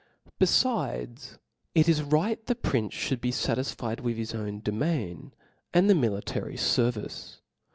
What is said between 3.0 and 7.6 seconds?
(hould be fatisfied with his own demcfne, and Che military fervice.